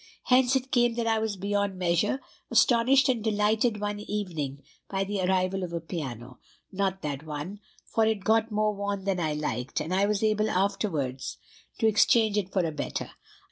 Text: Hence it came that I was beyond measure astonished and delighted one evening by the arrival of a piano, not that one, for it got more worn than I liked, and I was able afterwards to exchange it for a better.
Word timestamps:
Hence 0.23 0.55
it 0.55 0.71
came 0.71 0.95
that 0.95 1.05
I 1.05 1.19
was 1.19 1.35
beyond 1.37 1.77
measure 1.77 2.21
astonished 2.49 3.07
and 3.07 3.23
delighted 3.23 3.79
one 3.79 3.99
evening 3.99 4.63
by 4.89 5.03
the 5.03 5.21
arrival 5.21 5.61
of 5.61 5.73
a 5.73 5.79
piano, 5.79 6.39
not 6.71 7.03
that 7.03 7.21
one, 7.21 7.59
for 7.85 8.07
it 8.07 8.23
got 8.23 8.49
more 8.49 8.73
worn 8.73 9.03
than 9.03 9.19
I 9.19 9.33
liked, 9.35 9.79
and 9.79 9.93
I 9.93 10.07
was 10.07 10.23
able 10.23 10.49
afterwards 10.49 11.37
to 11.77 11.85
exchange 11.85 12.35
it 12.35 12.51
for 12.51 12.65
a 12.65 12.71
better. 12.71 13.11